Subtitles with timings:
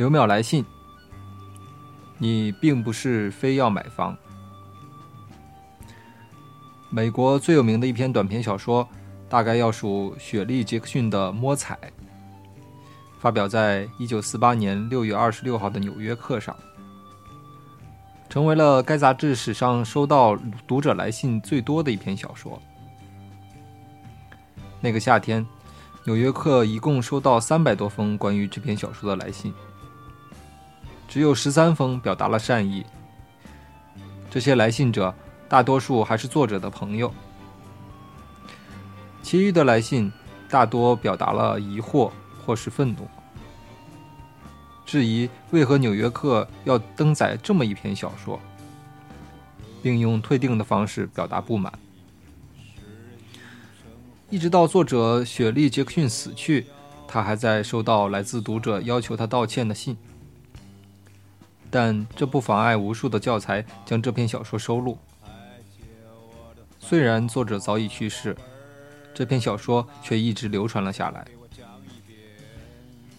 [0.00, 0.64] 刘淼来信，
[2.16, 4.16] 你并不是非要买房。
[6.88, 8.88] 美国最有名的一篇短篇小说，
[9.28, 11.74] 大概要数雪莉·杰克逊的《摸彩》，
[13.18, 16.56] 发表在一九四八年六月二十六号的《纽约客》上，
[18.30, 20.34] 成为了该杂志史上收到
[20.66, 22.58] 读者来信最多的一篇小说。
[24.80, 25.44] 那个夏天，
[26.06, 29.52] 《纽约客》一共收到三百多封关于这篇小说的来信。
[31.10, 32.86] 只有十三封表达了善意。
[34.30, 35.12] 这些来信者
[35.48, 37.12] 大多数还是作者的朋友，
[39.20, 40.12] 其余的来信
[40.48, 42.12] 大多表达了疑惑
[42.46, 43.08] 或是愤怒，
[44.86, 48.38] 质疑为何《纽约客》要登载这么一篇小说，
[49.82, 51.72] 并用退订的方式表达不满。
[54.28, 56.66] 一直到作者雪莉·杰克逊死去，
[57.08, 59.96] 他还在收到来自读者要求他道歉的信。
[61.70, 64.98] 但这不妨碍无数的教材将这篇小说收录。
[66.78, 68.36] 虽然作者早已去世，
[69.14, 71.24] 这篇小说却一直流传了下来。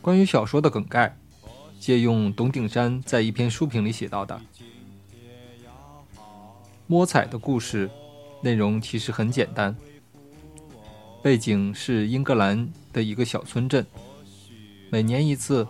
[0.02, 1.16] 关于小说的梗概，
[1.80, 4.42] 借用董鼎山在一篇书评里写到的
[6.88, 7.90] ：“摸彩的故事
[8.42, 9.74] 内容其实很简单，
[11.22, 13.86] 背景是英格兰的一个小村镇，
[14.90, 15.66] 每年一次，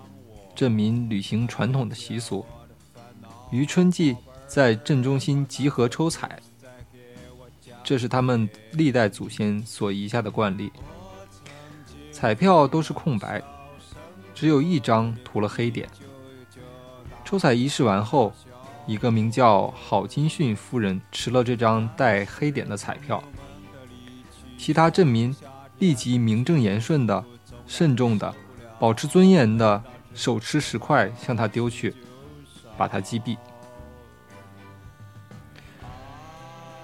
[0.55, 2.43] 镇民履行传统的习俗。”
[3.51, 4.15] 于春季
[4.47, 6.39] 在镇中心集合抽彩，
[7.83, 10.71] 这是他们历代祖先所遗下的惯例。
[12.13, 13.43] 彩票都是空白，
[14.33, 15.89] 只有一张涂了黑点。
[17.25, 18.31] 抽彩仪式完后，
[18.87, 23.21] 一个名叫郝金逊夫人持了这张带黑点的彩票，
[24.57, 25.35] 其他镇民
[25.79, 27.21] 立即名正言顺的、
[27.67, 28.33] 慎重的、
[28.79, 29.83] 保持尊严的
[30.13, 31.93] 手持石块向他丢去。
[32.77, 33.37] 把他击毙。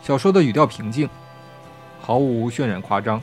[0.07, 1.09] 小说的语调平静，
[1.99, 3.21] 毫无渲染夸张。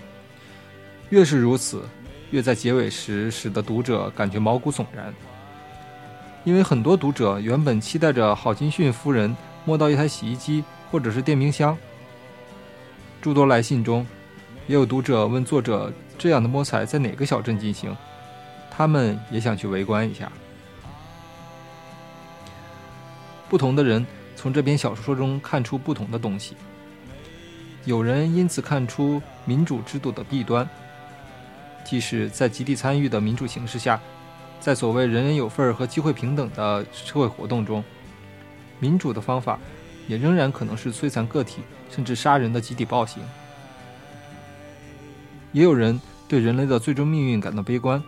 [1.08, 1.82] 越是如此，
[2.30, 5.10] 越在结尾时使得读者感觉毛骨悚然。
[6.44, 9.34] 因为很多读者原本期待着郝金逊夫人
[9.64, 11.74] 摸到一台洗衣机或者是电冰箱。
[13.22, 14.06] 诸多来信中，
[14.66, 17.96] 也有读者问作者：这样的摸彩在哪个小镇进行？
[18.70, 20.30] 他们也想去围观一下。
[23.48, 24.06] 不同的人
[24.36, 26.54] 从这篇小说中看出不同的东西。
[27.84, 30.68] 有人因此看出民主制度的弊端，
[31.84, 34.00] 即使在集体参与的民主形势下，
[34.58, 37.84] 在所谓“人人有份儿”和机会平等的社会活动中，
[38.80, 39.58] 民主的方法
[40.08, 43.22] 也仍然可能是摧残个体甚至杀人的集体暴行。
[45.52, 48.02] 也有人对人类的最终命运感到悲观，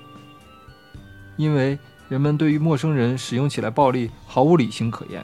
[1.37, 1.79] 因为
[2.09, 5.23] 人们对于陌生人使用起来暴力毫无理性可言。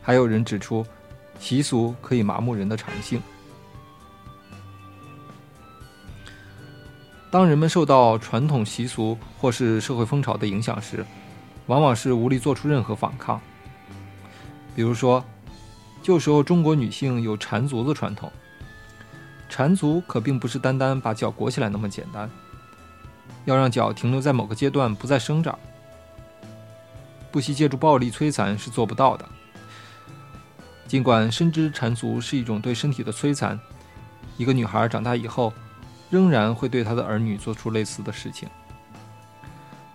[0.00, 0.86] 还有人指出，
[1.38, 3.20] 习俗可以麻木人的常性。
[7.30, 11.04] 当人们受到传统习俗或是社会风潮的影响时，
[11.66, 13.38] 往往是无力做出任何反抗。
[14.74, 15.22] 比如说，
[16.02, 18.32] 旧时候中国女性有缠足的传统，
[19.48, 22.30] 缠足可并不是单单把脚裹起来那么简单，
[23.44, 25.58] 要让脚停留在某个阶段不再生长，
[27.30, 29.28] 不惜借助暴力摧残是做不到的。
[30.88, 33.60] 尽管深知缠足是一种对身体的摧残，
[34.38, 35.52] 一个女孩长大以后，
[36.08, 38.48] 仍然会对她的儿女做出类似的事情。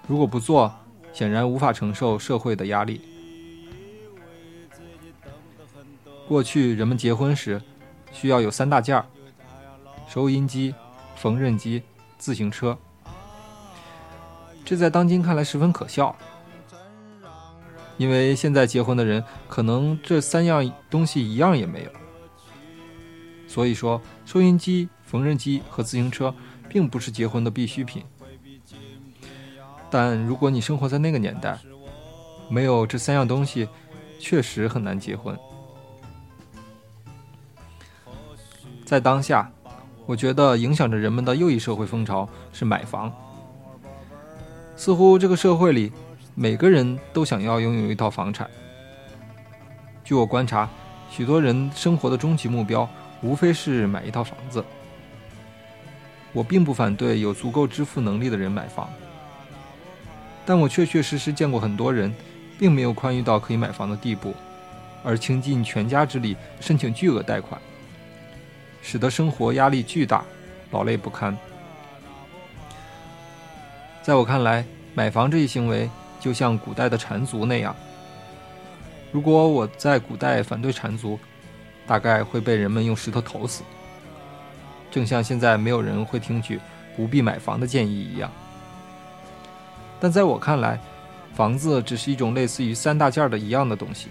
[0.08, 0.72] 如果不做，
[1.12, 3.02] 显然无法承受社会的压力。
[6.28, 7.60] 过去人们结婚时，
[8.12, 9.04] 需要有三大件儿：
[10.08, 10.76] 收音机、
[11.16, 11.82] 缝纫机、
[12.20, 12.78] 自行车。
[14.64, 16.16] 这在当今看来十分可笑。
[17.98, 21.90] 因为现在结婚的人可能这三样东西一样也没有，
[23.48, 26.34] 所以说收音机、缝纫机和自行车
[26.68, 28.04] 并不是结婚的必需品。
[29.92, 31.58] 但如果你生活在那个年代，
[32.50, 33.70] 没有这三样东西，
[34.20, 35.38] 确实很难结婚。
[38.84, 39.52] 在当下，
[40.06, 43.12] 我觉得影响着人们的又一社会风潮是买房。
[44.76, 45.92] 似乎这个社会里，
[46.36, 48.50] 每个人都想要拥有一套房产。
[50.04, 50.68] 据我观察，
[51.12, 52.90] 许多人生活的终极目标，
[53.22, 54.64] 无非是买一套房子。
[56.32, 58.90] 我并不反对有足够支付能力的人买房，
[60.44, 62.12] 但我确确实实见过很多人，
[62.58, 64.34] 并没有宽裕到可以买房的地步，
[65.04, 67.62] 而倾尽全家之力申请巨额贷款，
[68.82, 70.26] 使得生活压力巨大，
[70.72, 71.38] 劳累不堪。
[74.02, 74.66] 在我看来，
[74.96, 75.88] 买房这一行为
[76.24, 77.76] 就像古代的缠足那样。
[79.12, 81.20] 如果我在古代反对缠足，
[81.86, 83.62] 大概会被人们用石头投死。
[84.90, 86.62] 正像现在没有人会听取
[86.96, 88.32] 不必买房的建议一样。
[90.00, 90.80] 但在我看来，
[91.36, 94.08] 房子只是一种类似于三大件的一样的东西。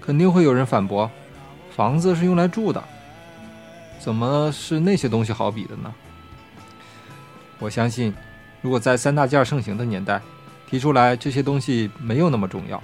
[0.00, 1.08] 肯定会有人反驳：
[1.76, 2.82] 房子是用来住的，
[4.00, 5.94] 怎么是那些东西好比的呢？
[7.60, 8.12] 我相信，
[8.60, 10.20] 如果在三大件盛行的年代
[10.70, 12.80] 提出来这些东西没有那么重要，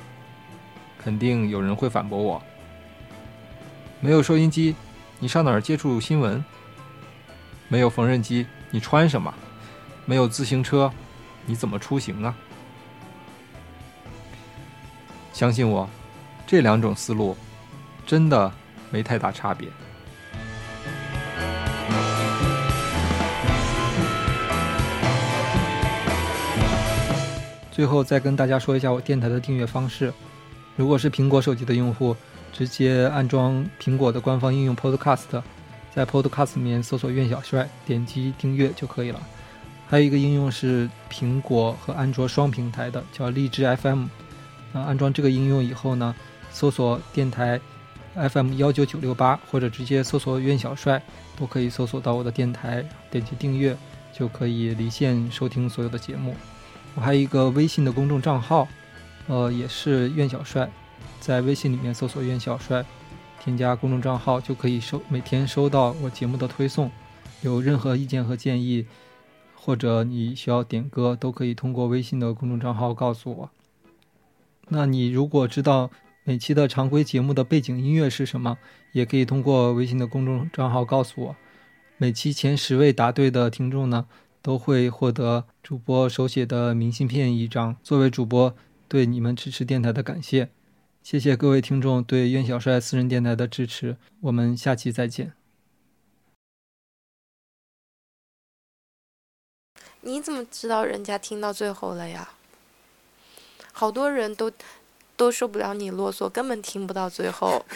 [0.99, 2.43] 肯定有人会反驳我。
[4.01, 4.75] 没有收音机，
[5.21, 6.45] 你上哪儿接触新闻？
[7.69, 9.33] 没有缝纫机，你穿什么？
[10.05, 10.93] 没有自行车，
[11.47, 12.35] 你怎么出行啊？
[15.33, 15.89] 相信我，
[16.45, 17.37] 这两种思路
[18.05, 18.53] 真的
[18.91, 19.69] 没太大差别。
[27.77, 30.11] 最后再跟大家说一下我电台的订阅方式。
[30.77, 32.17] 如果是苹果手机的用户，
[32.51, 35.43] 直接安装苹果的官方应用 Podcast，
[35.95, 39.21] 在 Podcast 里面搜索“苑小帅”，点击订阅就可以了。
[39.87, 44.07] 还有一个应用是苹果和安卓双平台的，叫荔枝 FM。
[44.73, 46.15] 那安装这个应用以后呢，
[46.51, 47.61] 搜索电台
[48.15, 51.03] FM 幺九九六八，或者直接搜索“苑小帅”，
[51.39, 53.77] 都可以搜索到我的电台，点击订阅
[54.15, 56.35] 就可以离线收听所有的节目。
[56.97, 58.67] 我还有一个微信的公众账号，
[59.29, 60.69] 呃，也是苑小帅，
[61.21, 62.83] 在微信里面搜索“苑小帅”，
[63.39, 66.91] 添加公众账号就可以收每天收到我节目的推送。
[67.43, 68.87] 有任何意见和建议，
[69.55, 73.51] 或者你需要点歌，都可以通过微信的公众账号告诉我。
[74.69, 75.91] 那你如果知道
[76.25, 78.57] 每期的常规节目的背景音乐是什么，
[78.93, 81.37] 也可以通过微信的公众账号告诉我。
[81.99, 84.07] 每期前十位答对的听众呢？
[84.47, 88.55] 都会获得主播手写的明信片一张，作为主播
[88.87, 90.51] 对你们支持电台的感谢。
[91.03, 95.33] 谢谢各位听众对苑小帅私人电台的支持，我们下期再见。
[100.03, 102.29] 你怎么知道人家听到最后了呀？
[103.73, 104.53] 好多人都
[105.17, 107.67] 都受不了你啰嗦，根本听不到最后。